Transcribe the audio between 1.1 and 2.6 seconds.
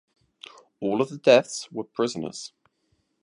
deaths were prisoners.